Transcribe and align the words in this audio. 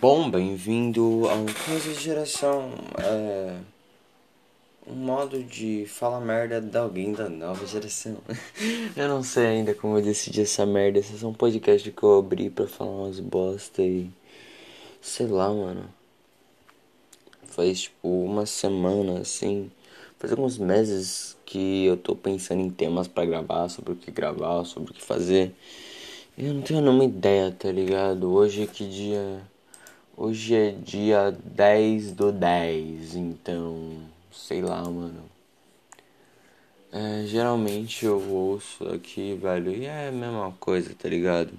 Bom, 0.00 0.30
bem-vindo 0.30 1.28
ao 1.28 1.44
Coisa 1.66 1.92
de 1.92 2.00
Geração. 2.00 2.70
É. 3.02 3.58
Um 4.86 4.94
modo 4.94 5.42
de 5.42 5.86
falar 5.86 6.20
merda 6.20 6.60
de 6.60 6.78
alguém 6.78 7.12
da 7.12 7.28
nova 7.28 7.66
geração. 7.66 8.16
eu 8.96 9.08
não 9.08 9.24
sei 9.24 9.46
ainda 9.46 9.74
como 9.74 9.98
eu 9.98 10.02
decidi 10.02 10.42
essa 10.42 10.64
merda. 10.64 11.00
Esse 11.00 11.24
é 11.24 11.26
um 11.26 11.32
podcast 11.32 11.90
que 11.90 12.00
eu 12.00 12.16
abri 12.16 12.48
pra 12.48 12.68
falar 12.68 12.92
umas 12.92 13.18
bosta 13.18 13.82
e. 13.82 14.08
Sei 15.00 15.26
lá, 15.26 15.52
mano. 15.52 15.84
Faz 17.48 17.80
tipo 17.80 18.08
uma 18.08 18.46
semana 18.46 19.18
assim. 19.22 19.68
Faz 20.16 20.30
alguns 20.30 20.58
meses 20.58 21.36
que 21.44 21.86
eu 21.86 21.96
tô 21.96 22.14
pensando 22.14 22.60
em 22.60 22.70
temas 22.70 23.08
para 23.08 23.26
gravar, 23.26 23.68
sobre 23.68 23.94
o 23.94 23.96
que 23.96 24.12
gravar, 24.12 24.64
sobre 24.64 24.92
o 24.92 24.94
que 24.94 25.02
fazer. 25.02 25.52
Eu 26.38 26.54
não 26.54 26.62
tenho 26.62 26.80
nenhuma 26.80 27.04
ideia, 27.04 27.50
tá 27.50 27.72
ligado? 27.72 28.30
Hoje 28.30 28.62
é 28.62 28.66
que 28.68 28.86
dia. 28.86 29.42
Hoje 30.20 30.52
é 30.52 30.70
dia 30.72 31.30
10 31.30 32.10
do 32.10 32.32
10, 32.32 33.14
então. 33.14 34.02
Sei 34.32 34.60
lá, 34.60 34.82
mano. 34.82 35.22
É, 36.90 37.24
geralmente 37.24 38.04
eu 38.04 38.20
ouço 38.28 38.82
aqui, 38.88 39.38
velho, 39.40 39.70
e 39.70 39.86
é 39.86 40.08
a 40.08 40.10
mesma 40.10 40.52
coisa, 40.58 40.92
tá 40.92 41.08
ligado? 41.08 41.52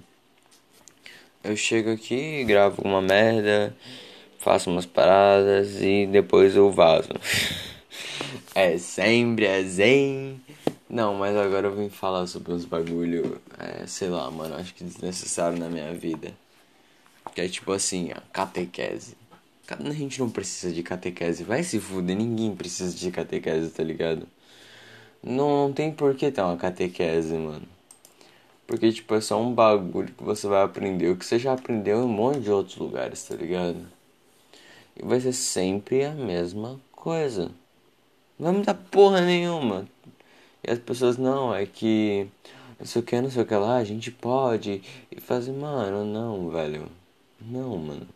Eu 1.42 1.56
chego 1.56 1.90
aqui, 1.90 2.44
gravo 2.44 2.82
uma 2.82 3.00
merda, 3.00 3.74
faço 4.38 4.68
umas 4.68 4.84
paradas 4.84 5.80
e 5.80 6.06
depois 6.06 6.54
eu 6.54 6.70
vazo. 6.70 7.14
é 8.54 8.76
sempre 8.76 9.46
assim. 9.46 10.38
Não, 10.86 11.14
mas 11.14 11.34
agora 11.34 11.68
eu 11.68 11.74
vim 11.74 11.88
falar 11.88 12.26
sobre 12.26 12.52
uns 12.52 12.66
bagulho, 12.66 13.40
é, 13.58 13.86
sei 13.86 14.10
lá, 14.10 14.30
mano, 14.30 14.54
acho 14.56 14.74
que 14.74 14.84
desnecessário 14.84 15.58
na 15.58 15.70
minha 15.70 15.94
vida. 15.94 16.30
Que 17.34 17.42
é 17.42 17.48
tipo 17.48 17.72
assim, 17.72 18.10
a 18.12 18.20
catequese. 18.32 19.16
A 19.68 19.92
gente 19.92 20.18
não 20.18 20.28
precisa 20.28 20.72
de 20.72 20.82
catequese, 20.82 21.44
vai 21.44 21.62
se 21.62 21.78
fuder, 21.78 22.16
ninguém 22.16 22.54
precisa 22.56 22.96
de 22.96 23.10
catequese, 23.10 23.70
tá 23.70 23.84
ligado? 23.84 24.26
Não, 25.22 25.68
não 25.68 25.72
tem 25.72 25.92
por 25.92 26.14
que 26.16 26.30
ter 26.30 26.40
uma 26.40 26.56
catequese, 26.56 27.34
mano. 27.34 27.66
Porque, 28.66 28.92
tipo, 28.92 29.14
é 29.14 29.20
só 29.20 29.40
um 29.40 29.52
bagulho 29.52 30.14
que 30.14 30.22
você 30.22 30.46
vai 30.46 30.62
aprender 30.62 31.08
o 31.08 31.16
que 31.16 31.24
você 31.26 31.38
já 31.38 31.52
aprendeu 31.52 31.98
em 32.00 32.04
um 32.04 32.08
monte 32.08 32.40
de 32.40 32.50
outros 32.50 32.76
lugares, 32.76 33.22
tá 33.24 33.34
ligado? 33.34 33.84
E 34.96 35.04
vai 35.04 35.20
ser 35.20 35.32
sempre 35.32 36.04
a 36.04 36.12
mesma 36.12 36.80
coisa. 36.92 37.50
Não 38.38 38.46
vai 38.46 38.52
mudar 38.52 38.74
porra 38.74 39.20
nenhuma. 39.20 39.86
E 40.64 40.70
as 40.70 40.78
pessoas, 40.78 41.16
não, 41.18 41.54
é 41.54 41.66
que 41.66 42.28
não 42.78 42.86
sei 42.86 43.02
o 43.02 43.04
que, 43.04 43.20
não 43.20 43.30
sei 43.30 43.42
o 43.42 43.46
que 43.46 43.54
lá, 43.54 43.76
a 43.76 43.84
gente 43.84 44.10
pode. 44.10 44.82
E 45.10 45.20
fazer, 45.20 45.52
mano, 45.52 46.04
não, 46.04 46.48
velho. 46.50 46.88
Não, 47.40 47.76
mano. 47.78 48.06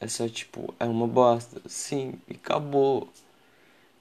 É 0.00 0.08
só 0.08 0.28
tipo, 0.28 0.74
é 0.78 0.84
uma 0.84 1.06
bosta. 1.06 1.60
Sim, 1.66 2.14
e 2.28 2.34
acabou. 2.34 3.08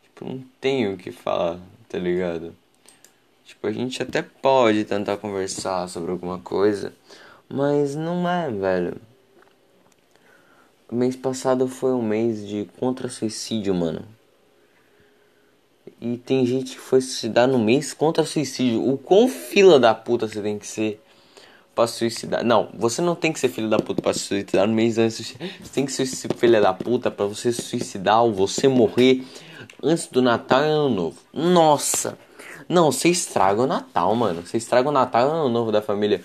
Tipo, 0.04 0.26
não 0.26 0.44
tenho 0.60 0.94
o 0.94 0.98
que 0.98 1.12
falar, 1.12 1.60
tá 1.90 1.98
ligado? 1.98 2.56
Tipo, 3.44 3.68
a 3.68 3.72
gente 3.72 4.02
até 4.02 4.22
pode 4.22 4.86
tentar 4.86 5.18
conversar 5.18 5.88
sobre 5.88 6.12
alguma 6.12 6.40
coisa, 6.40 6.94
mas 7.48 7.96
não 7.96 8.28
é, 8.28 8.50
velho. 8.50 9.00
O 10.90 10.96
mês 10.96 11.16
passado 11.16 11.68
foi 11.68 11.92
um 11.94 12.02
mês 12.02 12.48
de 12.48 12.68
contra 12.80 13.10
suicídio, 13.10 13.74
mano. 13.74 14.06
E 16.02 16.18
tem 16.18 16.46
gente 16.46 16.76
que 16.76 16.80
foi 16.80 17.02
se 17.02 17.08
suicidar 17.08 17.48
no 17.48 17.60
mês 17.60 17.94
contra 17.94 18.24
suicídio. 18.24 18.88
O 18.88 18.98
quão 18.98 19.28
fila 19.28 19.80
da 19.80 19.94
puta 19.94 20.28
você 20.28 20.42
tem 20.42 20.60
que 20.60 20.68
ser 20.68 21.02
pra 21.76 21.86
suicidar? 21.86 22.44
Não, 22.44 22.70
você 22.74 23.02
não 23.02 23.14
tem 23.14 23.34
que 23.34 23.40
ser 23.40 23.50
filho 23.50 23.70
da 23.70 23.78
puta 23.78 24.02
pra 24.02 24.14
se 24.14 24.22
suicidar 24.22 24.66
no 24.66 24.74
mês 24.74 24.98
antes. 24.98 25.36
Você 25.62 25.72
tem 25.74 25.86
que 25.86 25.92
ser 25.92 26.06
filho 26.06 26.62
da 26.62 26.74
puta 26.74 27.12
pra 27.12 27.26
você 27.26 27.52
se 27.52 27.62
suicidar 27.62 28.24
ou 28.24 28.34
você 28.34 28.68
morrer 28.68 29.24
antes 29.84 30.08
do 30.08 30.22
Natal 30.22 30.62
e 30.62 30.68
Ano 30.68 30.90
Novo. 30.90 31.18
Nossa! 31.34 32.18
Não, 32.68 32.92
você 32.92 33.10
estraga 33.10 33.62
o 33.62 33.68
Natal, 33.68 34.16
mano. 34.16 34.42
Você 34.42 34.58
estraga 34.58 34.90
o 34.90 34.92
Natal 34.92 35.28
e 35.28 35.32
Ano 35.32 35.50
Novo 35.50 35.72
da 35.72 35.82
família. 35.82 36.22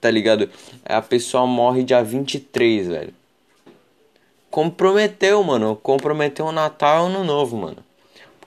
Tá 0.00 0.10
ligado? 0.10 0.48
A 0.84 1.02
pessoa 1.02 1.46
morre 1.46 1.82
dia 1.82 2.04
23, 2.04 2.88
velho. 2.88 3.14
Comprometeu, 4.50 5.42
mano. 5.42 5.74
Comprometeu 5.76 6.46
o 6.46 6.52
Natal 6.52 7.04
e 7.04 7.06
Ano 7.08 7.24
Novo, 7.24 7.56
mano 7.56 7.89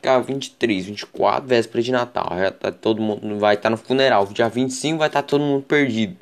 ficar 0.04 0.20
23, 0.20 0.86
24, 0.88 1.48
véspera 1.48 1.82
de 1.82 1.92
Natal. 1.94 2.28
Já 2.38 2.52
tá 2.52 2.72
todo 2.74 3.02
mundo 3.02 3.40
vai 3.40 3.56
estar 3.56 3.64
tá 3.64 3.70
no 3.70 3.78
funeral. 3.78 4.28
Dia 4.28 4.50
25 4.50 4.98
vai 4.98 5.08
estar 5.08 5.22
tá 5.22 5.28
todo 5.28 5.42
mundo 5.42 5.64
perdido. 5.64 6.18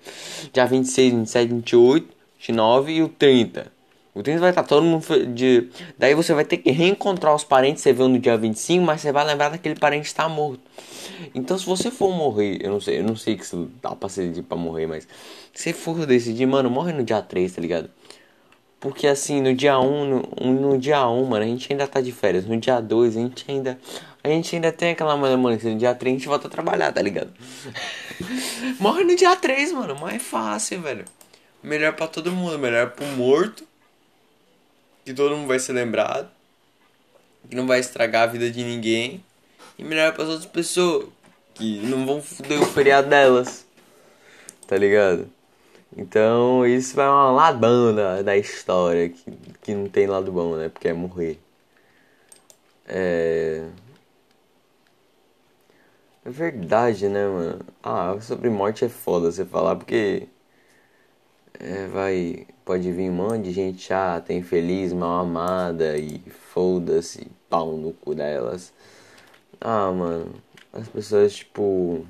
Dia 0.54 0.66
26, 0.66 1.14
27, 1.14 1.50
28, 1.50 2.08
29 2.38 2.92
e 2.94 3.02
o 3.02 3.10
30. 3.10 3.72
O 4.14 4.22
30 4.22 4.40
vai 4.40 4.50
estar 4.52 4.62
tá 4.62 4.68
todo 4.68 4.84
mundo 4.84 5.04
de. 5.34 5.70
Daí 5.98 6.14
você 6.14 6.34
vai 6.34 6.46
ter 6.46 6.58
que 6.58 6.70
reencontrar 6.70 7.34
os 7.34 7.44
parentes 7.44 7.82
você 7.82 7.92
viu 7.92 8.08
no 8.08 8.20
dia 8.20 8.38
25, 8.38 8.86
mas 8.86 9.02
você 9.02 9.12
vai 9.12 9.26
lembrar 9.26 9.50
daquele 9.50 9.76
parente 9.76 10.06
estar 10.06 10.30
morto. 10.30 10.62
Então 11.34 11.58
se 11.58 11.66
você 11.66 11.90
for 11.90 12.12
morrer, 12.12 12.60
eu 12.62 12.72
não 12.72 12.80
sei, 12.80 13.00
eu 13.00 13.04
não 13.04 13.16
sei 13.16 13.36
que 13.36 13.46
se 13.46 13.56
dá 13.82 13.96
pra 13.96 14.08
decidir 14.08 14.44
pra 14.44 14.58
morrer, 14.58 14.86
mas 14.86 15.08
se 15.54 15.74
for 15.74 16.06
decidir, 16.06 16.46
mano, 16.46 16.70
morre 16.70 16.94
no 16.94 17.04
dia 17.04 17.22
3, 17.22 17.52
tá 17.52 17.62
ligado? 17.62 17.90
Porque 18.82 19.06
assim, 19.06 19.42
no 19.42 19.54
dia 19.54 19.80
1, 19.80 20.06
no, 20.06 20.54
no 20.54 20.78
dia 20.78 21.08
1, 21.08 21.26
mano, 21.26 21.46
a 21.46 21.48
gente 21.48 21.72
ainda 21.72 21.88
tá 21.88 22.02
de 22.02 22.12
férias. 22.12 22.48
No 22.48 22.58
dia 22.58 22.82
2, 22.82 23.16
a 23.16 23.20
gente 23.20 23.46
ainda. 23.48 23.80
A 24.24 24.28
gente 24.28 24.56
ainda 24.56 24.72
tem 24.72 24.90
aquela 24.90 25.16
malemolência. 25.16 25.72
No 25.72 25.78
dia 25.78 25.94
3 25.94 26.16
a 26.16 26.18
gente 26.18 26.28
volta 26.28 26.48
a 26.48 26.52
trabalhar, 26.52 26.92
tá 26.92 27.00
ligado? 27.00 27.32
Morre 28.82 29.04
no 29.04 29.16
dia 29.16 29.36
3, 29.36 29.72
mano. 29.72 29.96
Mais 30.00 30.22
fácil, 30.22 30.82
velho. 30.82 31.06
Melhor 31.62 31.94
pra 31.94 32.08
todo 32.08 32.32
mundo. 32.32 32.58
Melhor 32.58 32.90
pro 32.90 33.06
morto. 33.06 33.68
Que 35.06 35.14
todo 35.14 35.38
mundo 35.38 35.48
vai 35.48 35.60
ser 35.60 35.74
lembrado. 35.74 36.28
Que 37.48 37.56
não 37.56 37.68
vai 37.68 37.80
estragar 37.80 38.24
a 38.24 38.32
vida 38.32 38.50
de 38.50 38.64
ninguém. 38.64 39.24
E 39.78 39.84
melhor 39.84 40.12
para 40.14 40.24
as 40.24 40.30
outras 40.30 40.48
pessoas. 40.48 41.08
Que 41.54 41.78
não 41.82 42.04
vão 42.04 42.20
foder 42.20 42.60
o 42.60 42.66
feriado 42.66 43.08
delas. 43.08 43.64
Tá 44.66 44.76
ligado? 44.76 45.30
Então 45.96 46.66
isso 46.66 46.96
vai 46.96 47.08
uma 47.08 47.32
ladão 47.32 47.94
da, 47.94 48.22
da 48.22 48.38
história 48.38 49.10
que, 49.10 49.32
que 49.62 49.74
não 49.74 49.88
tem 49.90 50.08
lado 50.08 50.32
bom, 50.32 50.56
né? 50.56 50.70
Porque 50.70 50.88
é 50.88 50.94
morrer. 50.94 51.40
É. 52.88 53.72
É 56.26 56.30
verdade, 56.32 57.08
né, 57.08 57.28
mano? 57.28 57.60
Ah, 57.84 58.18
sobre 58.22 58.50
morte 58.50 58.86
é 58.86 58.90
foda 58.90 59.32
você 59.32 59.46
falar 59.46 59.76
porque. 59.76 60.28
É, 61.60 61.88
vai. 61.88 62.48
Pode 62.66 62.92
vir 62.92 63.10
um 63.10 63.14
monte 63.14 63.44
de 63.46 63.52
gente 63.52 63.82
chata, 63.82 64.34
infeliz, 64.34 64.94
mal 64.94 65.22
amada 65.22 65.98
e 65.98 66.20
foda-se, 66.54 67.28
pau 67.50 67.76
no 67.78 67.94
cu 67.94 68.16
delas. 68.16 68.72
Ah, 69.62 69.92
mano. 69.92 70.36
As 70.74 70.88
pessoas, 70.90 71.36
tipo 71.36 72.06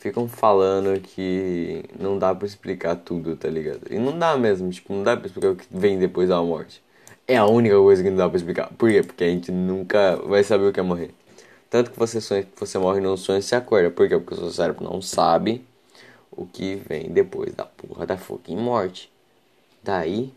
ficam 0.00 0.26
falando 0.26 0.98
que 1.00 1.84
não 1.98 2.18
dá 2.18 2.34
para 2.34 2.46
explicar 2.46 2.96
tudo, 2.96 3.36
tá 3.36 3.48
ligado? 3.48 3.82
E 3.90 3.98
não 3.98 4.18
dá 4.18 4.36
mesmo, 4.36 4.70
tipo, 4.70 4.92
não 4.92 5.02
dá 5.02 5.16
pra 5.16 5.26
explicar 5.26 5.50
o 5.50 5.56
que 5.56 5.66
vem 5.70 5.98
depois 5.98 6.28
da 6.30 6.42
morte. 6.42 6.82
É 7.28 7.36
a 7.36 7.46
única 7.46 7.76
coisa 7.76 8.02
que 8.02 8.10
não 8.10 8.16
dá 8.16 8.28
pra 8.28 8.36
explicar. 8.38 8.70
Por 8.76 8.90
quê? 8.90 9.02
Porque 9.02 9.22
a 9.22 9.28
gente 9.28 9.52
nunca 9.52 10.16
vai 10.16 10.42
saber 10.42 10.66
o 10.68 10.72
que 10.72 10.80
é 10.80 10.82
morrer. 10.82 11.10
Tanto 11.68 11.90
que 11.90 11.98
você 11.98 12.20
sonha 12.20 12.42
que 12.42 12.58
você 12.58 12.78
morre 12.78 13.00
no 13.00 13.16
sonho 13.16 13.38
e 13.38 13.42
se 13.42 13.54
acorda. 13.54 13.90
Por 13.90 14.08
quê? 14.08 14.18
Porque 14.18 14.34
o 14.34 14.36
seu 14.38 14.50
cérebro 14.50 14.82
não 14.82 15.00
sabe 15.02 15.64
o 16.30 16.46
que 16.46 16.76
vem 16.76 17.10
depois 17.10 17.54
da 17.54 17.64
porra 17.64 18.06
da 18.06 18.16
fucking 18.16 18.56
morte. 18.56 19.12
Daí 19.82 20.32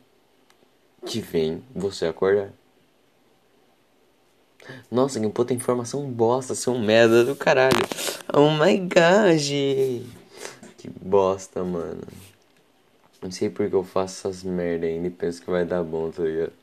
que 1.06 1.20
vem 1.20 1.64
você 1.74 2.06
acordar. 2.06 2.50
Nossa, 4.92 5.20
que 5.20 5.30
puta 5.30 5.54
informação 5.54 6.10
bosta, 6.10 6.56
seu 6.56 6.78
merda 6.78 7.24
do 7.24 7.36
caralho. 7.36 7.78
Oh 8.34 8.50
my 8.52 8.78
god. 8.78 9.40
Que 10.78 10.90
bosta, 11.02 11.64
mano. 11.64 12.02
Não 13.22 13.32
sei 13.32 13.50
porque 13.50 13.74
eu 13.76 13.84
faço 13.84 14.28
essas 14.28 14.44
merda 14.44 14.86
ainda 14.86 15.08
e 15.08 15.10
penso 15.10 15.42
que 15.42 15.50
vai 15.50 15.66
dar 15.66 15.84
bom, 15.84 16.12
tá 16.12 16.24
ligado? 16.24 16.54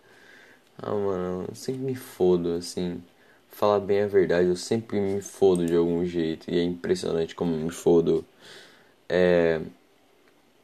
Ah, 0.79 0.95
mano, 0.95 1.47
eu 1.49 1.55
sempre 1.55 1.83
me 1.83 1.95
fodo, 1.95 2.55
assim. 2.55 3.03
Falar 3.49 3.81
bem 3.81 4.03
a 4.03 4.07
verdade, 4.07 4.49
eu 4.49 4.57
sempre 4.57 5.01
me 5.01 5.21
fodo 5.23 5.67
de 5.67 5.75
algum 5.75 6.05
jeito. 6.05 6.51
E 6.51 6.59
é 6.59 6.63
impressionante 6.63 7.35
como 7.35 7.57
me 7.57 7.71
fodo. 7.71 8.25
É. 9.09 9.61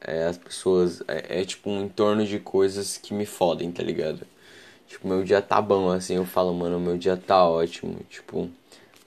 É, 0.01 0.25
as 0.25 0.37
pessoas. 0.37 1.01
É, 1.07 1.41
é 1.41 1.45
tipo 1.45 1.69
um 1.69 1.83
entorno 1.83 2.25
de 2.25 2.39
coisas 2.39 2.97
que 2.97 3.13
me 3.13 3.25
fodem, 3.25 3.71
tá 3.71 3.83
ligado? 3.83 4.25
Tipo, 4.87 5.07
meu 5.07 5.23
dia 5.23 5.41
tá 5.41 5.61
bom, 5.61 5.89
assim, 5.89 6.15
eu 6.15 6.25
falo, 6.25 6.53
mano, 6.53 6.79
meu 6.79 6.97
dia 6.97 7.17
tá 7.17 7.45
ótimo. 7.45 7.97
Tipo, 8.09 8.49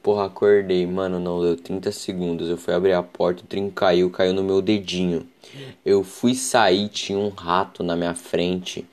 porra, 0.03 0.27
acordei, 0.27 0.87
mano, 0.87 1.19
não 1.19 1.41
deu 1.41 1.57
30 1.57 1.91
segundos. 1.91 2.49
Eu 2.51 2.57
fui 2.57 2.75
abrir 2.75 2.93
a 2.93 3.03
porta, 3.03 3.43
o 3.43 3.47
trinco 3.47 3.73
caiu, 3.73 4.11
caiu 4.11 4.35
no 4.35 4.43
meu 4.43 4.61
dedinho. 4.61 5.27
Eu 5.85 6.05
fui 6.05 6.35
sair, 6.35 6.89
tinha 6.89 7.19
um 7.19 7.31
rato 7.31 7.83
na 7.83 7.97
minha 7.97 8.15
frente. 8.15 8.87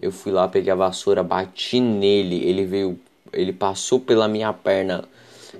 Eu 0.00 0.10
fui 0.10 0.32
lá, 0.32 0.48
peguei 0.48 0.72
a 0.72 0.76
vassoura, 0.76 1.22
bati 1.22 1.78
nele. 1.78 2.42
Ele 2.42 2.64
veio, 2.64 2.98
ele 3.32 3.52
passou 3.52 4.00
pela 4.00 4.26
minha 4.26 4.52
perna. 4.52 5.04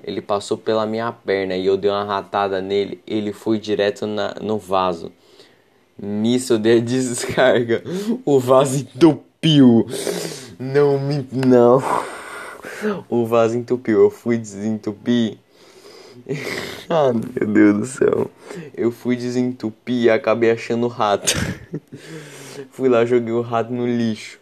Ele 0.03 0.19
passou 0.19 0.57
pela 0.57 0.85
minha 0.85 1.11
perna 1.11 1.55
e 1.55 1.65
eu 1.65 1.77
dei 1.77 1.91
uma 1.91 2.03
ratada 2.03 2.59
nele. 2.59 2.99
Ele 3.05 3.31
foi 3.31 3.59
direto 3.59 4.07
na, 4.07 4.33
no 4.41 4.57
vaso. 4.57 5.11
Nisso 6.01 6.53
eu 6.53 6.59
dei 6.59 6.79
a 6.79 6.81
descarga. 6.81 7.83
O 8.25 8.39
vaso 8.39 8.79
entupiu. 8.79 9.85
Não 10.61 10.99
me. 10.99 11.27
Não. 11.31 11.81
O 13.09 13.25
vaso 13.25 13.57
entupiu. 13.57 13.99
Eu 13.99 14.11
fui 14.11 14.37
desentupir. 14.37 15.39
ah, 16.87 17.11
meu 17.11 17.47
Deus 17.51 17.77
do 17.79 17.85
céu. 17.87 18.31
Eu 18.77 18.91
fui 18.91 19.15
desentupir 19.15 20.03
e 20.03 20.09
acabei 20.11 20.51
achando 20.51 20.85
o 20.85 20.87
rato. 20.87 21.33
fui 22.69 22.87
lá, 22.87 23.03
joguei 23.03 23.33
o 23.33 23.41
rato 23.41 23.73
no 23.73 23.87
lixo 23.87 24.40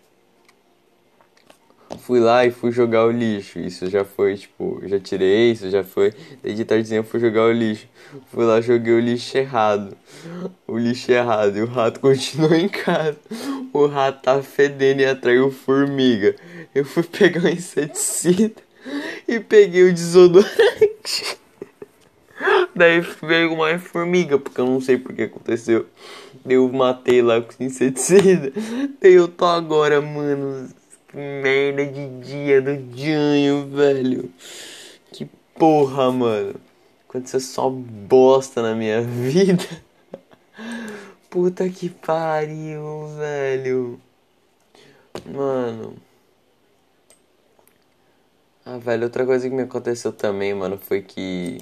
fui 1.98 2.20
lá 2.20 2.46
e 2.46 2.52
fui 2.52 2.72
jogar 2.72 3.06
o 3.06 3.12
lixo. 3.12 3.60
Isso 3.60 3.90
já 3.90 4.06
foi, 4.06 4.38
tipo, 4.38 4.82
já 4.86 5.00
tirei, 5.00 5.52
isso 5.52 5.70
já 5.70 5.84
foi. 5.84 6.14
Daí 6.44 6.54
de 6.54 6.66
tardezinha 6.66 7.00
eu 7.00 7.04
fui 7.04 7.20
jogar 7.20 7.44
o 7.44 7.52
lixo. 7.52 7.88
Fui 8.32 8.46
lá, 8.46 8.62
joguei 8.62 8.94
o 8.94 9.00
lixo 9.00 9.38
errado. 9.38 9.96
O 10.68 10.78
lixo 10.78 11.12
errado. 11.12 11.58
E 11.58 11.62
o 11.62 11.66
rato 11.66 12.00
continuou 12.02 12.54
em 12.54 12.70
casa. 12.70 13.18
O 13.74 13.86
rato 13.88 14.22
tá 14.22 14.42
fedendo 14.42 15.02
e 15.02 15.06
atraiu 15.06 15.52
formiga. 15.52 16.36
Eu 16.74 16.86
fui 16.86 17.04
pegar 17.04 17.44
o 17.44 17.50
inseticida 17.50 18.62
e 19.28 19.40
peguei 19.40 19.90
o 19.90 19.94
desodorante. 19.94 21.38
Daí 22.76 23.02
veio 23.22 23.58
mais 23.58 23.82
formiga, 23.82 24.38
porque 24.38 24.62
eu 24.62 24.66
não 24.66 24.80
sei 24.80 24.98
porque 24.98 25.24
aconteceu. 25.24 25.86
Eu 26.48 26.72
matei 26.72 27.22
lá 27.22 27.42
com 27.42 27.64
inseticida. 27.64 28.52
Daí 29.02 29.14
eu 29.14 29.28
tô 29.28 29.46
agora, 29.46 30.02
mano, 30.02 30.70
que 31.10 31.18
merda 31.18 31.86
de 31.86 32.20
dia 32.20 32.62
do 32.62 32.96
Janho, 32.96 33.68
velho. 33.68 34.32
Que 35.12 35.26
porra, 35.58 36.12
mano. 36.12 36.56
Aconteceu 37.08 37.40
só 37.40 37.70
bosta 37.70 38.62
na 38.62 38.76
minha 38.76 39.02
vida. 39.02 39.66
Puta 41.30 41.68
que 41.70 41.90
pariu, 41.90 43.08
velho. 43.18 44.00
Mano. 45.26 45.98
Ah, 48.64 48.78
velho, 48.78 49.06
outra 49.06 49.26
coisa 49.26 49.50
que 49.50 49.56
me 49.56 49.64
aconteceu 49.64 50.14
também, 50.14 50.54
mano, 50.54 50.78
foi 50.78 51.02
que 51.02 51.60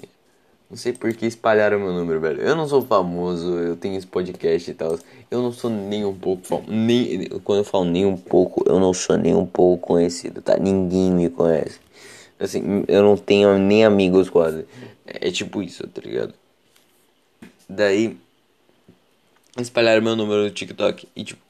não 0.69 0.75
sei 0.75 0.91
por 0.91 1.13
que 1.13 1.25
espalharam 1.25 1.79
meu 1.79 1.93
número, 1.93 2.19
velho. 2.19 2.41
Eu 2.41 2.55
não 2.55 2.67
sou 2.67 2.81
famoso, 2.81 3.57
eu 3.57 3.77
tenho 3.77 3.97
esse 3.97 4.05
podcast 4.05 4.69
e 4.69 4.73
tal. 4.73 4.99
Eu 5.31 5.41
não 5.41 5.51
sou 5.51 5.69
nem 5.69 6.03
um 6.03 6.13
pouco 6.13 6.45
famoso. 6.45 6.69
Nem, 6.69 7.29
quando 7.43 7.59
eu 7.59 7.63
falo 7.63 7.85
nem 7.85 8.05
um 8.05 8.17
pouco, 8.17 8.63
eu 8.67 8.77
não 8.77 8.93
sou 8.93 9.17
nem 9.17 9.33
um 9.33 9.45
pouco 9.45 9.87
conhecido, 9.87 10.41
tá? 10.41 10.57
Ninguém 10.57 11.11
me 11.11 11.29
conhece. 11.29 11.79
Assim, 12.37 12.83
eu 12.87 13.01
não 13.01 13.15
tenho 13.15 13.57
nem 13.57 13.85
amigos 13.85 14.29
quase. 14.29 14.65
É, 15.05 15.29
é 15.29 15.31
tipo 15.31 15.63
isso, 15.63 15.87
tá 15.87 16.01
ligado? 16.01 16.33
Daí, 17.69 18.17
espalharam 19.57 20.01
meu 20.01 20.15
número 20.17 20.43
no 20.43 20.51
TikTok 20.51 21.07
e 21.15 21.23
tipo, 21.23 21.41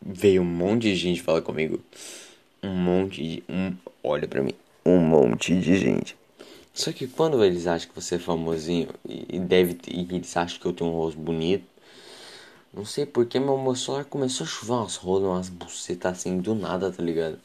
veio 0.00 0.40
um 0.40 0.44
monte 0.44 0.82
de 0.84 0.94
gente 0.94 1.22
falar 1.22 1.42
comigo. 1.42 1.80
Um 2.62 2.74
monte 2.74 3.22
de. 3.22 3.44
Um, 3.46 3.74
olha 4.02 4.26
pra 4.26 4.42
mim. 4.42 4.54
Um 4.84 4.98
monte 4.98 5.54
de 5.54 5.76
gente. 5.76 6.16
Só 6.76 6.92
que 6.92 7.06
quando 7.06 7.42
eles 7.42 7.66
acham 7.66 7.88
que 7.88 7.94
você 7.94 8.16
é 8.16 8.18
famosinho 8.18 8.90
e 9.08 9.38
deve 9.38 9.78
e 9.88 10.00
eles 10.14 10.36
acham 10.36 10.60
que 10.60 10.66
eu 10.66 10.74
tenho 10.74 10.90
um 10.90 10.94
rosto 10.94 11.18
bonito, 11.18 11.64
não 12.72 12.84
sei 12.84 13.06
porque 13.06 13.40
meu, 13.40 13.74
celular 13.74 14.04
começou 14.04 14.44
a 14.44 14.48
chover 14.48 14.72
umas 14.72 14.96
rolas, 14.96 15.24
umas 15.24 15.48
bucetas 15.48 16.12
assim 16.12 16.36
do 16.36 16.54
nada, 16.54 16.92
tá 16.92 17.02
ligado? 17.02 17.38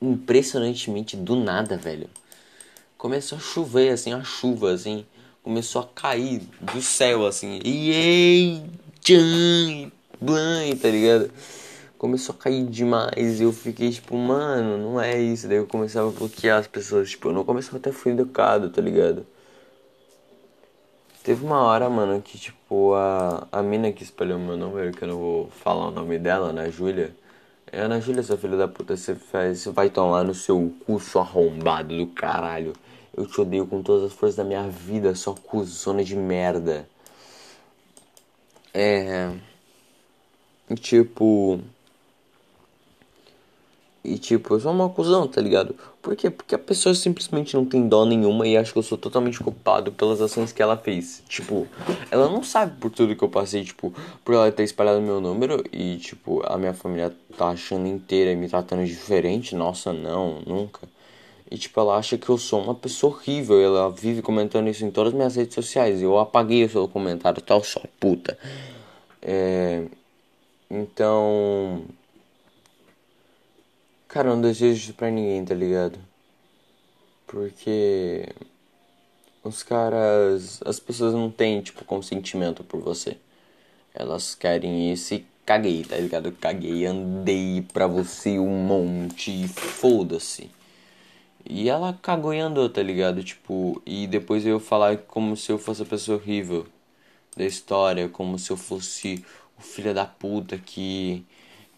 Impressionantemente 0.00 1.16
do 1.16 1.34
nada, 1.34 1.76
velho. 1.76 2.08
Começou 2.96 3.36
a 3.36 3.40
chover 3.40 3.90
assim, 3.90 4.12
a 4.12 4.22
chuva 4.22 4.72
assim, 4.72 5.04
começou 5.42 5.82
a 5.82 5.86
cair 5.86 6.42
do 6.60 6.80
céu 6.80 7.26
assim. 7.26 7.58
E 7.64 7.90
ei, 7.90 8.62
tchan, 9.02 9.90
blan, 10.20 10.76
tá 10.80 10.88
ligado? 10.88 11.32
Começou 11.98 12.34
a 12.34 12.42
cair 12.42 12.64
demais. 12.66 13.40
E 13.40 13.42
eu 13.42 13.52
fiquei 13.52 13.90
tipo, 13.90 14.16
mano, 14.16 14.78
não 14.78 15.00
é 15.00 15.18
isso. 15.20 15.48
Daí 15.48 15.58
eu 15.58 15.66
começava 15.66 16.08
a 16.08 16.12
bloquear 16.12 16.60
as 16.60 16.66
pessoas. 16.66 17.10
Tipo, 17.10 17.28
eu 17.28 17.32
não 17.32 17.44
começava 17.44 17.76
até 17.78 17.92
fui 17.92 18.12
educado, 18.12 18.70
tá 18.70 18.80
ligado? 18.80 19.26
Teve 21.22 21.44
uma 21.44 21.60
hora, 21.62 21.90
mano, 21.90 22.22
que 22.22 22.38
tipo, 22.38 22.94
a, 22.94 23.46
a 23.52 23.62
mina 23.62 23.92
que 23.92 24.02
espalhou 24.02 24.38
meu 24.38 24.56
número, 24.56 24.92
que 24.92 25.04
eu 25.04 25.08
não 25.08 25.18
vou 25.18 25.50
falar 25.50 25.88
o 25.88 25.90
nome 25.90 26.18
dela, 26.18 26.52
né, 26.52 26.70
Júlia. 26.70 27.14
É, 27.70 27.80
Ana 27.80 28.00
Júlia, 28.00 28.22
sua 28.22 28.38
filha 28.38 28.56
da 28.56 28.66
puta, 28.66 28.96
você, 28.96 29.14
faz, 29.14 29.58
você 29.58 29.70
vai 29.70 29.90
tomar 29.90 30.24
no 30.24 30.34
seu 30.34 30.72
curso 30.86 31.18
arrombado 31.18 31.96
do 31.96 32.06
caralho. 32.06 32.72
Eu 33.14 33.26
te 33.26 33.40
odeio 33.40 33.66
com 33.66 33.82
todas 33.82 34.04
as 34.04 34.12
forças 34.12 34.36
da 34.36 34.44
minha 34.44 34.66
vida, 34.68 35.14
sua 35.14 35.34
cuzona 35.34 36.02
de 36.02 36.16
merda. 36.16 36.88
É. 38.72 39.30
Tipo. 40.76 41.60
E 44.08 44.18
tipo, 44.18 44.54
eu 44.54 44.60
sou 44.60 44.72
uma 44.72 44.88
cuzão, 44.88 45.28
tá 45.28 45.40
ligado? 45.40 45.74
Por 46.00 46.16
quê? 46.16 46.30
Porque 46.30 46.54
a 46.54 46.58
pessoa 46.58 46.94
simplesmente 46.94 47.54
não 47.54 47.64
tem 47.66 47.86
dó 47.86 48.06
nenhuma 48.06 48.46
e 48.46 48.56
acha 48.56 48.72
que 48.72 48.78
eu 48.78 48.82
sou 48.82 48.96
totalmente 48.96 49.38
culpado 49.38 49.92
pelas 49.92 50.20
ações 50.20 50.50
que 50.50 50.62
ela 50.62 50.76
fez. 50.76 51.22
Tipo, 51.28 51.66
ela 52.10 52.28
não 52.28 52.42
sabe 52.42 52.76
por 52.80 52.90
tudo 52.90 53.14
que 53.14 53.22
eu 53.22 53.28
passei, 53.28 53.62
tipo, 53.64 53.92
por 54.24 54.34
ela 54.34 54.50
ter 54.50 54.62
espalhado 54.62 55.02
meu 55.02 55.20
número 55.20 55.62
e, 55.70 55.98
tipo, 55.98 56.42
a 56.46 56.56
minha 56.56 56.72
família 56.72 57.14
tá 57.36 57.48
achando 57.48 57.86
inteira 57.86 58.32
e 58.32 58.36
me 58.36 58.48
tratando 58.48 58.84
diferente. 58.86 59.54
Nossa, 59.54 59.92
não, 59.92 60.40
nunca. 60.46 60.88
E, 61.50 61.58
tipo, 61.58 61.78
ela 61.80 61.96
acha 61.96 62.16
que 62.16 62.28
eu 62.28 62.38
sou 62.38 62.62
uma 62.62 62.74
pessoa 62.74 63.12
horrível. 63.12 63.60
Ela 63.60 63.90
vive 63.90 64.22
comentando 64.22 64.68
isso 64.68 64.84
em 64.84 64.90
todas 64.90 65.12
as 65.12 65.16
minhas 65.16 65.36
redes 65.36 65.54
sociais. 65.54 66.00
Eu 66.00 66.18
apaguei 66.18 66.64
o 66.64 66.70
seu 66.70 66.88
comentário, 66.88 67.42
tal, 67.42 67.62
só 67.62 67.82
puta. 68.00 68.38
É. 69.22 69.84
Então. 70.70 71.82
Cara, 74.08 74.28
eu 74.30 74.34
não 74.36 74.40
desejo 74.42 74.80
isso 74.80 74.94
pra 74.94 75.10
ninguém, 75.10 75.44
tá 75.44 75.54
ligado? 75.54 75.98
Porque 77.26 78.26
os 79.44 79.62
caras. 79.62 80.60
As 80.64 80.80
pessoas 80.80 81.12
não 81.12 81.30
têm, 81.30 81.60
tipo, 81.60 81.84
consentimento 81.84 82.64
por 82.64 82.80
você. 82.80 83.18
Elas 83.94 84.34
querem 84.34 84.92
isso 84.92 85.14
e 85.14 85.26
caguei, 85.44 85.84
tá 85.84 85.96
ligado? 85.96 86.32
Caguei, 86.32 86.86
andei 86.86 87.62
pra 87.72 87.86
você 87.86 88.38
um 88.38 88.64
monte 88.66 89.30
e 89.44 89.48
foda-se. 89.48 90.50
E 91.48 91.68
ela 91.68 91.98
cagou 92.02 92.34
e 92.34 92.40
andou, 92.40 92.68
tá 92.68 92.82
ligado? 92.82 93.22
Tipo, 93.24 93.82
e 93.86 94.06
depois 94.06 94.46
eu 94.46 94.60
falar 94.60 94.98
como 94.98 95.36
se 95.36 95.52
eu 95.52 95.58
fosse 95.58 95.82
a 95.82 95.86
pessoa 95.86 96.18
horrível 96.18 96.66
da 97.36 97.44
história, 97.44 98.08
como 98.08 98.38
se 98.38 98.50
eu 98.50 98.56
fosse 98.56 99.24
o 99.58 99.62
filho 99.62 99.94
da 99.94 100.06
puta 100.06 100.58
que 100.58 101.24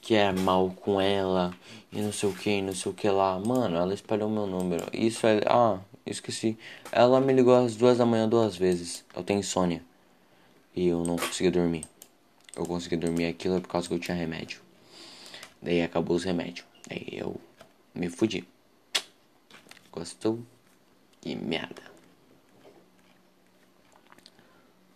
que 0.00 0.14
é 0.14 0.32
mal 0.32 0.70
com 0.70 1.00
ela 1.00 1.54
e 1.92 2.00
não 2.00 2.12
sei 2.12 2.28
o 2.28 2.32
que, 2.32 2.62
não 2.62 2.74
sei 2.74 2.92
o 2.92 2.94
que 2.94 3.08
lá. 3.08 3.38
Mano, 3.38 3.76
ela 3.76 3.92
espalhou 3.94 4.28
meu 4.28 4.46
número. 4.46 4.86
Isso 4.92 5.26
é. 5.26 5.40
Ah, 5.46 5.78
esqueci. 6.06 6.58
Ela 6.90 7.20
me 7.20 7.32
ligou 7.32 7.54
às 7.54 7.76
duas 7.76 7.98
da 7.98 8.06
manhã 8.06 8.28
duas 8.28 8.56
vezes. 8.56 9.04
Eu 9.14 9.22
tenho 9.22 9.40
insônia. 9.40 9.82
E 10.74 10.86
eu 10.88 11.02
não 11.04 11.16
consegui 11.16 11.50
dormir. 11.50 11.84
Eu 12.56 12.66
consegui 12.66 12.96
dormir 12.96 13.26
aquilo 13.26 13.60
por 13.60 13.68
causa 13.68 13.88
que 13.88 13.94
eu 13.94 13.98
tinha 13.98 14.16
remédio. 14.16 14.60
Daí 15.62 15.82
acabou 15.82 16.16
os 16.16 16.24
remédios. 16.24 16.66
Daí 16.88 17.08
eu 17.12 17.40
me 17.94 18.08
fudi. 18.08 18.46
Gostou? 19.92 20.40
Que 21.20 21.34
merda. 21.34 21.82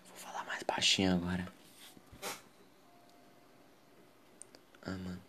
Vou 0.09 0.17
falar 0.17 0.45
mais 0.47 0.63
baixinho 0.63 1.13
agora. 1.13 1.54
Ah, 4.85 4.91
mano. 4.91 5.21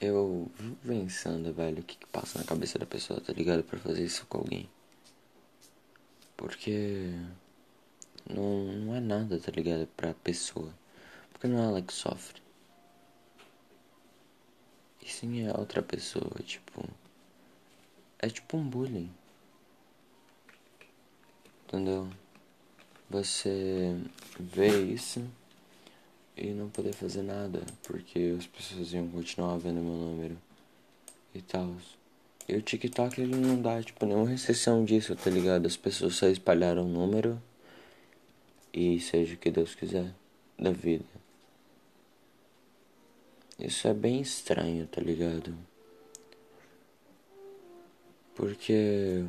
Eu 0.00 0.50
pensando, 0.86 1.52
velho, 1.52 1.80
o 1.80 1.82
que, 1.82 1.96
que 1.96 2.06
passa 2.06 2.38
na 2.38 2.44
cabeça 2.44 2.78
da 2.78 2.86
pessoa, 2.86 3.20
tá 3.20 3.32
ligado? 3.32 3.64
Pra 3.64 3.78
fazer 3.78 4.04
isso 4.04 4.26
com 4.26 4.38
alguém. 4.38 4.68
Porque. 6.36 7.10
Não, 8.28 8.64
não 8.64 8.94
é 8.94 9.00
nada, 9.00 9.38
tá 9.40 9.50
ligado? 9.52 9.86
Pra 9.96 10.14
pessoa. 10.14 10.72
Porque 11.32 11.46
não 11.48 11.58
é 11.58 11.66
ela 11.66 11.82
que 11.82 11.92
sofre. 11.92 12.40
E 15.02 15.08
sim 15.08 15.46
é 15.46 15.52
outra 15.56 15.82
pessoa, 15.82 16.30
tipo. 16.44 16.84
É 18.18 18.28
tipo 18.28 18.56
um 18.56 18.68
bullying. 18.68 19.10
Entendeu? 21.66 22.08
Você 23.10 23.96
vê 24.38 24.84
isso 24.84 25.28
e 26.40 26.52
não 26.52 26.68
poder 26.70 26.92
fazer 26.92 27.22
nada, 27.22 27.60
porque 27.82 28.36
as 28.38 28.46
pessoas 28.46 28.92
iam 28.92 29.08
continuar 29.08 29.56
vendo 29.58 29.80
meu 29.80 29.94
número 29.94 30.38
e 31.34 31.42
tal. 31.42 31.74
E 32.48 32.56
o 32.56 32.62
TikTok 32.62 33.20
ele 33.20 33.36
não 33.36 33.60
dá, 33.60 33.82
tipo, 33.82 34.06
nenhuma 34.06 34.28
recessão 34.28 34.84
disso, 34.84 35.14
tá 35.14 35.28
ligado? 35.30 35.66
As 35.66 35.76
pessoas 35.76 36.14
só 36.14 36.28
espalharam 36.28 36.84
o 36.84 36.88
número 36.88 37.40
e 38.72 38.98
seja 39.00 39.34
o 39.34 39.36
que 39.36 39.50
Deus 39.50 39.74
quiser 39.74 40.14
da 40.58 40.70
vida. 40.70 41.04
Isso 43.58 43.88
é 43.88 43.92
bem 43.92 44.20
estranho, 44.20 44.86
tá 44.86 45.00
ligado? 45.00 45.54
Porque 48.34 49.24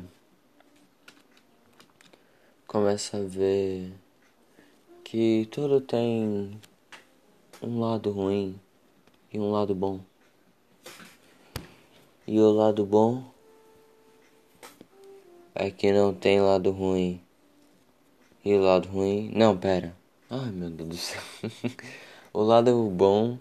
começa 2.66 3.16
a 3.16 3.22
ver 3.22 3.92
que 5.02 5.48
tudo 5.50 5.80
tem 5.80 6.56
um 7.62 7.78
lado 7.78 8.10
ruim 8.10 8.58
e 9.32 9.38
um 9.38 9.50
lado 9.50 9.74
bom. 9.74 10.00
E 12.26 12.38
o 12.40 12.50
lado 12.50 12.86
bom 12.86 13.24
é 15.54 15.70
que 15.70 15.92
não 15.92 16.14
tem 16.14 16.40
lado 16.40 16.70
ruim. 16.70 17.20
E 18.42 18.54
o 18.54 18.60
lado 18.60 18.88
ruim. 18.88 19.30
Não, 19.34 19.56
pera. 19.58 19.94
Ai 20.30 20.50
meu 20.50 20.70
Deus 20.70 20.88
do 20.88 20.96
céu. 20.96 21.22
o 22.32 22.42
lado 22.42 22.88
bom 22.88 23.38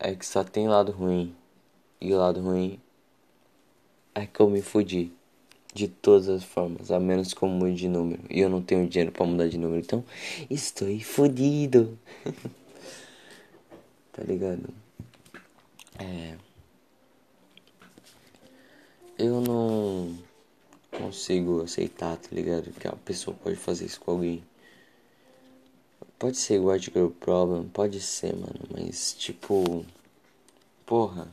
é 0.00 0.14
que 0.16 0.26
só 0.26 0.42
tem 0.42 0.66
lado 0.66 0.90
ruim. 0.90 1.36
E 2.00 2.12
o 2.12 2.18
lado 2.18 2.40
ruim 2.40 2.80
é 4.14 4.26
que 4.26 4.40
eu 4.40 4.50
me 4.50 4.60
fudi. 4.60 5.12
De 5.74 5.88
todas 5.88 6.28
as 6.28 6.44
formas, 6.44 6.90
a 6.90 7.00
menos 7.00 7.32
que 7.32 7.42
eu 7.42 7.48
mude 7.48 7.76
de 7.76 7.88
número. 7.88 8.22
E 8.28 8.40
eu 8.40 8.50
não 8.50 8.60
tenho 8.60 8.86
dinheiro 8.86 9.10
para 9.10 9.24
mudar 9.24 9.48
de 9.48 9.56
número. 9.56 9.80
Então, 9.80 10.04
estou 10.50 10.88
fodido. 11.00 11.98
tá 14.12 14.22
ligado? 14.22 14.68
É. 15.98 16.36
Eu 19.18 19.40
não 19.40 20.18
consigo 20.90 21.62
aceitar, 21.62 22.16
tá 22.16 22.28
ligado? 22.32 22.70
Que 22.72 22.88
a 22.88 22.92
pessoa 22.92 23.36
pode 23.42 23.56
fazer 23.56 23.86
isso 23.86 24.00
com 24.00 24.12
alguém. 24.12 24.42
Pode 26.18 26.36
ser 26.36 26.58
White 26.58 26.92
Girl 26.94 27.08
Problem, 27.08 27.68
pode 27.68 28.00
ser, 28.00 28.34
mano, 28.34 28.60
mas 28.70 29.14
tipo. 29.14 29.84
Porra. 30.86 31.28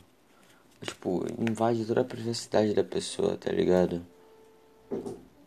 Tipo, 0.82 1.26
invade 1.38 1.86
toda 1.86 2.02
a 2.02 2.06
privacidade 2.06 2.74
da 2.74 2.84
pessoa, 2.84 3.36
tá 3.38 3.52
ligado? 3.52 4.02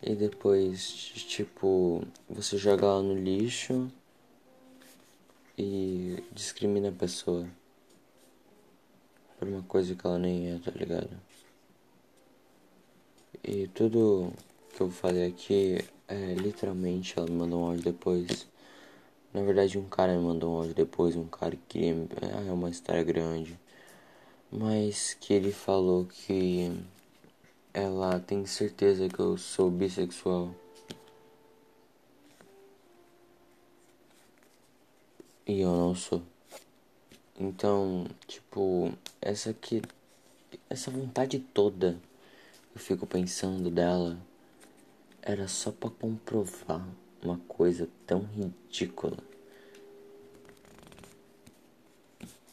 E 0.01 0.15
depois, 0.15 1.13
tipo, 1.27 2.03
você 2.29 2.57
joga 2.57 2.85
ela 2.85 3.01
no 3.01 3.15
lixo 3.15 3.89
e 5.57 6.23
discrimina 6.31 6.89
a 6.89 6.91
pessoa 6.91 7.47
por 9.39 9.47
uma 9.47 9.63
coisa 9.63 9.95
que 9.95 10.05
ela 10.05 10.19
nem 10.19 10.51
é, 10.51 10.59
tá 10.59 10.71
ligado? 10.71 11.09
E 13.43 13.67
tudo 13.67 14.31
que 14.73 14.81
eu 14.81 14.89
fazer 14.89 15.25
aqui 15.25 15.79
é 16.07 16.33
literalmente 16.33 17.17
ela 17.17 17.27
me 17.27 17.35
mandou 17.37 17.61
um 17.61 17.65
áudio 17.67 17.83
depois. 17.83 18.47
Na 19.33 19.41
verdade 19.41 19.77
um 19.77 19.87
cara 19.87 20.15
me 20.15 20.23
mandou 20.23 20.53
um 20.53 20.57
áudio 20.57 20.73
depois, 20.73 21.15
um 21.15 21.25
cara 21.27 21.55
que 21.55 21.79
queria. 21.79 21.93
Ah, 22.21 22.45
é 22.47 22.51
uma 22.51 22.69
história 22.69 23.03
grande. 23.03 23.59
Mas 24.51 25.13
que 25.19 25.33
ele 25.33 25.51
falou 25.51 26.05
que 26.05 26.71
ela 27.73 28.19
tem 28.19 28.45
certeza 28.45 29.09
que 29.09 29.19
eu 29.19 29.37
sou 29.37 29.71
bissexual. 29.71 30.53
E 35.47 35.61
eu 35.61 35.71
não 35.75 35.95
sou. 35.95 36.21
Então, 37.39 38.07
tipo, 38.27 38.93
essa 39.21 39.49
aqui. 39.49 39.81
Essa 40.69 40.91
vontade 40.91 41.39
toda 41.39 41.99
eu 42.75 42.79
fico 42.79 43.05
pensando 43.05 43.69
dela 43.69 44.17
era 45.21 45.47
só 45.47 45.71
para 45.71 45.89
comprovar 45.91 46.87
uma 47.21 47.37
coisa 47.47 47.87
tão 48.05 48.21
ridícula. 48.21 49.17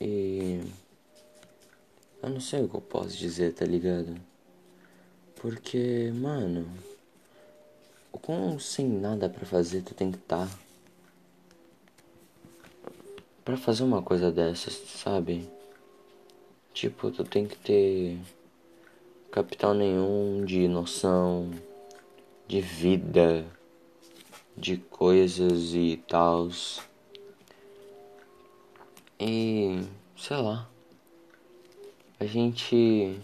E 0.00 0.61
eu 2.23 2.31
não 2.31 2.41
sei 2.41 2.62
o 2.62 2.69
que 2.69 2.77
eu 2.77 2.81
posso 2.81 3.17
dizer, 3.17 3.55
tá 3.55 3.65
ligado? 3.65 4.30
Porque, 5.41 6.13
mano, 6.15 6.71
com 8.13 8.59
sem 8.59 8.87
nada 8.87 9.27
para 9.27 9.47
fazer 9.47 9.81
tu 9.81 9.95
tem 9.95 10.11
que 10.13 10.19
estar 10.19 10.47
tá 10.47 10.59
para 13.43 13.57
fazer 13.57 13.83
uma 13.83 14.03
coisa 14.03 14.31
dessas, 14.31 14.75
sabe? 14.75 15.49
Tipo, 16.75 17.11
tu 17.11 17.25
tem 17.25 17.47
que 17.47 17.57
ter 17.57 18.19
capital 19.31 19.73
nenhum 19.73 20.45
de 20.45 20.69
noção 20.69 21.51
de 22.47 22.61
vida, 22.61 23.47
de 24.57 24.77
coisas 24.77 25.73
e 25.73 25.97
tals. 26.07 26.83
E 29.19 29.83
sei 30.17 30.37
lá. 30.37 30.69
A 32.19 32.27
gente 32.27 33.19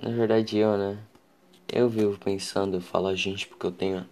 na 0.00 0.10
verdade 0.10 0.56
eu, 0.56 0.76
né? 0.76 0.98
Eu 1.70 1.88
vivo 1.88 2.18
pensando, 2.18 2.76
eu 2.76 2.80
falo 2.80 3.08
a 3.08 3.14
gente 3.14 3.46
porque 3.46 3.66
eu 3.66 3.72
tenho 3.72 4.06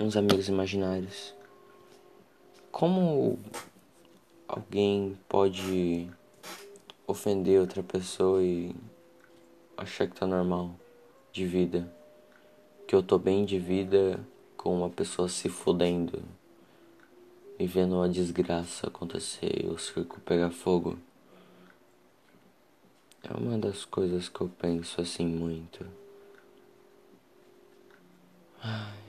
uns 0.00 0.16
amigos 0.16 0.48
imaginários. 0.48 1.34
Como 2.72 3.38
alguém 4.48 5.16
pode 5.28 6.10
ofender 7.06 7.60
outra 7.60 7.82
pessoa 7.82 8.42
e 8.42 8.74
achar 9.76 10.06
que 10.06 10.16
tá 10.16 10.26
normal 10.26 10.74
de 11.32 11.46
vida. 11.46 11.92
Que 12.86 12.94
eu 12.94 13.02
tô 13.02 13.18
bem 13.18 13.44
de 13.44 13.58
vida 13.58 14.18
com 14.56 14.76
uma 14.76 14.90
pessoa 14.90 15.28
se 15.28 15.48
fodendo 15.48 16.22
e 17.58 17.66
vendo 17.66 17.96
uma 17.96 18.08
desgraça 18.08 18.86
acontecer 18.86 19.64
e 19.64 19.66
o 19.66 19.78
circo 19.78 20.20
pegar 20.20 20.50
fogo. 20.50 20.98
É 23.28 23.36
uma 23.36 23.58
das 23.58 23.84
coisas 23.84 24.28
que 24.28 24.40
eu 24.40 24.48
penso 24.48 25.00
assim 25.00 25.26
muito. 25.26 25.84
Ai. 28.62 29.06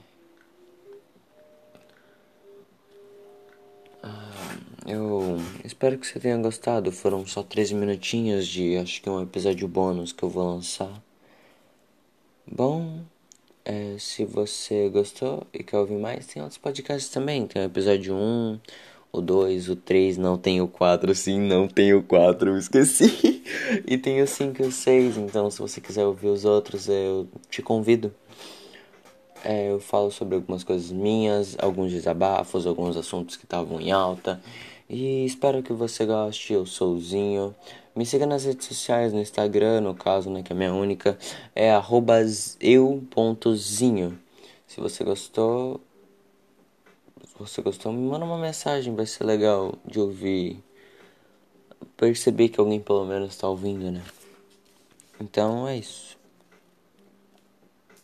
Eu 4.88 5.38
espero 5.64 5.98
que 6.00 6.08
você 6.08 6.20
tenha 6.20 6.38
gostado. 6.38 6.92
Foram 6.92 7.28
só 7.28 7.44
13 7.44 7.76
minutinhos 7.76 8.48
de 8.48 8.78
acho 8.78 9.02
que 9.02 9.10
um 9.10 9.22
episódio 9.22 9.68
bônus 9.68 10.14
que 10.14 10.24
eu 10.24 10.30
vou 10.30 10.46
lançar. 10.56 11.04
Bom, 12.50 13.04
é, 13.66 13.98
se 14.00 14.24
você 14.26 14.90
gostou 14.90 15.46
e 15.54 15.62
quer 15.62 15.78
ouvir 15.78 15.98
mais, 15.98 16.26
tem 16.26 16.42
outros 16.42 16.58
podcasts 16.58 17.12
também. 17.12 17.46
Tem 17.46 17.62
o 17.62 17.66
episódio 17.66 18.16
1, 18.16 18.60
o 19.20 19.22
2, 19.22 19.70
o 19.70 19.76
3, 19.76 20.18
não 20.18 20.38
tem 20.38 20.62
o 20.62 20.68
4, 20.68 21.14
sim, 21.16 21.40
não 21.40 21.68
tem 21.68 21.94
o 21.94 22.04
4, 22.04 22.52
eu 22.52 22.58
esqueci. 22.58 23.44
e 23.88 23.98
tem 23.98 24.22
o 24.22 24.28
5 24.28 24.62
e 24.62 24.66
o 24.66 24.72
6, 24.72 25.18
então 25.18 25.50
se 25.50 25.60
você 25.60 25.82
quiser 25.82 26.06
ouvir 26.06 26.28
os 26.28 26.46
outros, 26.46 26.88
eu 26.88 27.28
te 27.50 27.62
convido. 27.62 28.14
É, 29.44 29.72
eu 29.72 29.80
falo 29.80 30.12
sobre 30.12 30.36
algumas 30.36 30.64
coisas 30.64 30.92
minhas, 30.92 31.56
alguns 31.60 31.92
desabafos, 31.92 32.66
alguns 32.66 32.98
assuntos 32.98 33.36
que 33.36 33.46
estavam 33.46 33.80
em 33.80 33.92
alta. 33.92 34.42
E 34.90 35.26
espero 35.26 35.62
que 35.62 35.74
você 35.74 36.06
goste. 36.06 36.54
Eu 36.54 36.66
sou 36.66 36.96
o 36.96 37.00
Zinho. 37.00 37.54
Me 37.96 38.06
siga 38.06 38.26
nas 38.26 38.46
redes 38.46 38.68
sociais, 38.68 39.12
no 39.12 39.20
Instagram, 39.20 39.82
no 39.82 39.96
caso, 39.96 40.30
né, 40.30 40.44
que 40.44 40.54
é 40.54 40.56
a 40.56 40.58
minha 40.58 40.74
única, 40.74 41.18
é 41.56 41.72
eu.zinho. 42.60 44.20
Se 44.68 44.80
você 44.80 45.04
gostou, 45.04 45.82
você 47.38 47.62
gostou, 47.62 47.92
me 47.92 48.02
manda 48.10 48.26
uma 48.26 48.38
mensagem, 48.38 48.96
vai 48.96 49.06
ser 49.06 49.24
legal 49.24 49.76
de 49.86 50.00
ouvir. 50.00 50.64
Perceber 51.96 52.50
que 52.50 52.60
alguém 52.60 52.80
pelo 52.80 53.06
menos 53.06 53.30
está 53.30 53.48
ouvindo, 53.48 53.92
né? 53.92 54.04
Então 55.20 55.68
é 55.68 55.78
isso. 55.78 56.17